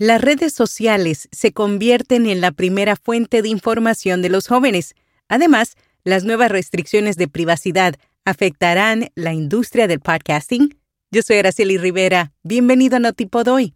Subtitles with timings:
[0.00, 4.94] Las redes sociales se convierten en la primera fuente de información de los jóvenes.
[5.26, 5.74] Además,
[6.04, 10.78] las nuevas restricciones de privacidad afectarán la industria del podcasting.
[11.10, 12.32] Yo soy Araceli Rivera.
[12.44, 13.74] Bienvenido a Notipod hoy.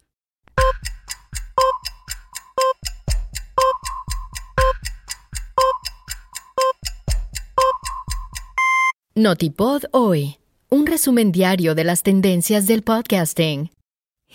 [9.13, 10.37] Notipod hoy.
[10.69, 13.71] Un resumen diario de las tendencias del podcasting.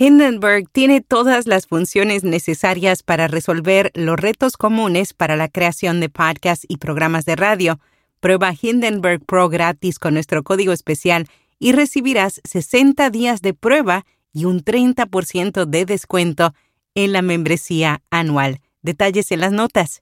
[0.01, 6.09] Hindenburg tiene todas las funciones necesarias para resolver los retos comunes para la creación de
[6.09, 7.81] podcasts y programas de radio.
[8.21, 11.27] Prueba Hindenburg Pro gratis con nuestro código especial
[11.59, 16.55] y recibirás 60 días de prueba y un 30% de descuento
[16.95, 18.61] en la membresía anual.
[18.83, 20.01] Detalles en las notas.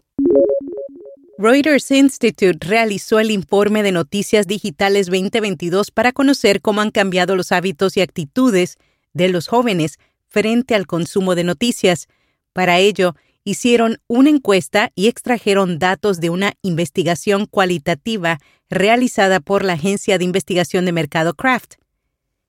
[1.39, 7.51] Reuters Institute realizó el informe de Noticias Digitales 2022 para conocer cómo han cambiado los
[7.51, 8.77] hábitos y actitudes
[9.17, 9.99] de los jóvenes
[10.29, 12.07] frente al consumo de noticias.
[12.53, 19.75] Para ello, hicieron una encuesta y extrajeron datos de una investigación cualitativa realizada por la
[19.75, 21.75] agencia de investigación de mercado Kraft.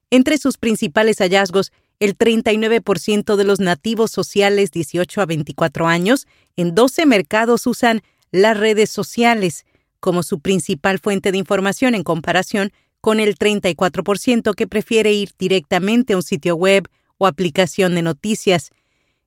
[0.09, 6.75] Entre sus principales hallazgos, el 39% de los nativos sociales 18 a 24 años en
[6.75, 9.65] 12 mercados usan las redes sociales
[9.99, 16.13] como su principal fuente de información en comparación con el 34% que prefiere ir directamente
[16.13, 18.71] a un sitio web o aplicación de noticias.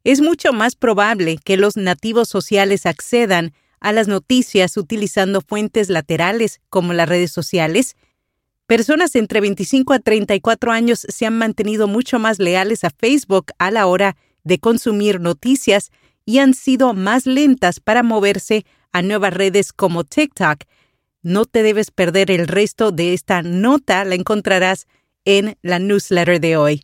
[0.05, 6.61] Es mucho más probable que los nativos sociales accedan a las noticias utilizando fuentes laterales
[6.69, 7.97] como las redes sociales.
[8.67, 13.71] Personas entre 25 a 34 años se han mantenido mucho más leales a Facebook a
[13.71, 15.91] la hora de consumir noticias
[16.25, 20.65] y han sido más lentas para moverse a nuevas redes como TikTok,
[21.23, 24.87] no te debes perder el resto de esta nota, la encontrarás
[25.25, 26.83] en la newsletter de hoy.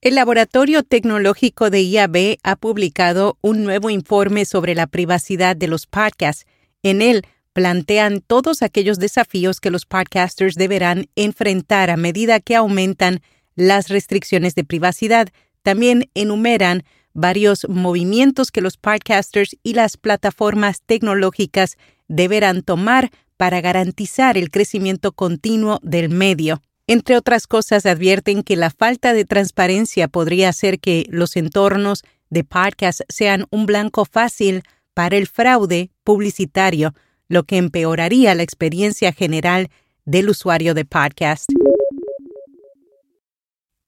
[0.00, 5.86] El Laboratorio Tecnológico de IAB ha publicado un nuevo informe sobre la privacidad de los
[5.86, 6.44] podcasts.
[6.82, 7.22] En él
[7.54, 13.22] plantean todos aquellos desafíos que los podcasters deberán enfrentar a medida que aumentan
[13.54, 15.28] las restricciones de privacidad.
[15.62, 16.84] También enumeran
[17.14, 21.76] varios movimientos que los podcasters y las plataformas tecnológicas
[22.08, 26.60] deberán tomar para garantizar el crecimiento continuo del medio.
[26.86, 32.44] Entre otras cosas, advierten que la falta de transparencia podría hacer que los entornos de
[32.44, 36.94] podcast sean un blanco fácil para el fraude publicitario,
[37.28, 39.70] lo que empeoraría la experiencia general
[40.04, 41.50] del usuario de podcast.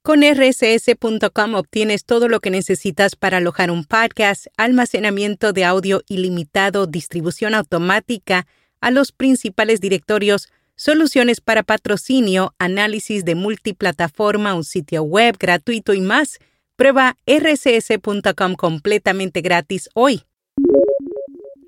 [0.06, 6.86] Con rss.com obtienes todo lo que necesitas para alojar un podcast, almacenamiento de audio ilimitado,
[6.86, 8.46] distribución automática
[8.80, 16.00] a los principales directorios, soluciones para patrocinio, análisis de multiplataforma, un sitio web gratuito y
[16.00, 16.38] más.
[16.76, 20.22] Prueba rss.com completamente gratis hoy.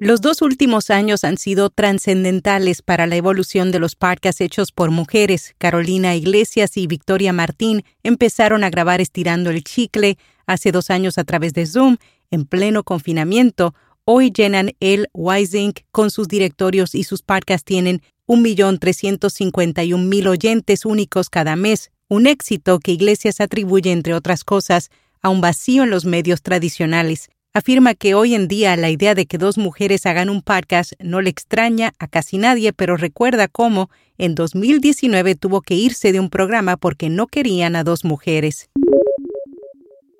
[0.00, 4.92] Los dos últimos años han sido trascendentales para la evolución de los podcasts hechos por
[4.92, 5.56] mujeres.
[5.58, 10.16] Carolina Iglesias y Victoria Martín empezaron a grabar estirando el chicle
[10.46, 11.96] hace dos años a través de Zoom,
[12.30, 13.74] en pleno confinamiento.
[14.04, 21.56] Hoy llenan el Wising con sus directorios y sus podcasts tienen 1.351.000 oyentes únicos cada
[21.56, 24.90] mes, un éxito que Iglesias atribuye, entre otras cosas,
[25.22, 29.26] a un vacío en los medios tradicionales afirma que hoy en día la idea de
[29.26, 33.90] que dos mujeres hagan un podcast no le extraña a casi nadie, pero recuerda cómo
[34.16, 38.68] en 2019 tuvo que irse de un programa porque no querían a dos mujeres.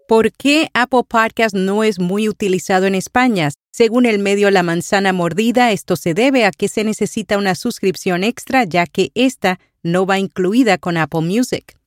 [0.08, 3.50] ¿Por qué Apple Podcast no es muy utilizado en España?
[3.70, 8.24] Según el medio La Manzana Mordida, esto se debe a que se necesita una suscripción
[8.24, 11.77] extra ya que esta no va incluida con Apple Music.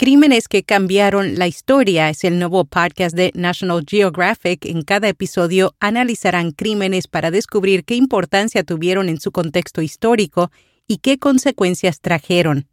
[0.00, 4.64] Crímenes que cambiaron la historia es el nuevo podcast de National Geographic.
[4.64, 10.50] En cada episodio analizarán crímenes para descubrir qué importancia tuvieron en su contexto histórico
[10.86, 12.69] y qué consecuencias trajeron.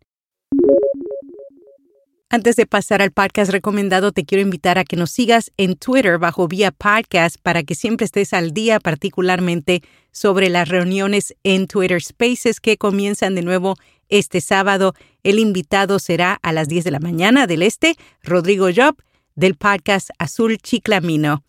[2.29, 6.17] Antes de pasar al podcast recomendado, te quiero invitar a que nos sigas en Twitter
[6.17, 9.81] bajo Vía Podcast para que siempre estés al día, particularmente
[10.11, 13.75] sobre las reuniones en Twitter Spaces que comienzan de nuevo
[14.09, 14.93] este sábado.
[15.23, 19.01] El invitado será a las 10 de la mañana del Este, Rodrigo Job,
[19.35, 21.45] del podcast Azul Chiclamino.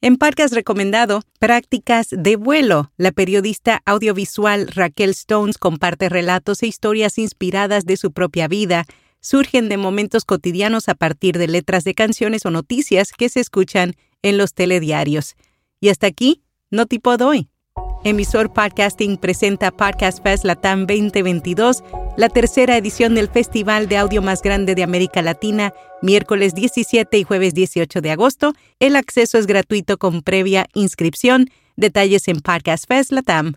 [0.00, 2.92] En podcast recomendado, Prácticas de vuelo.
[2.96, 8.84] La periodista audiovisual Raquel Stones comparte relatos e historias inspiradas de su propia vida.
[9.22, 13.94] Surgen de momentos cotidianos a partir de letras de canciones o noticias que se escuchan
[14.20, 15.36] en los telediarios.
[15.80, 17.48] Y hasta aquí, no tipo doy.
[18.02, 21.84] Emisor Podcasting presenta Podcast Fest Latam 2022,
[22.16, 25.72] la tercera edición del festival de audio más grande de América Latina,
[26.02, 28.54] miércoles 17 y jueves 18 de agosto.
[28.80, 31.48] El acceso es gratuito con previa inscripción.
[31.76, 33.54] Detalles en Podcast Fest Latam.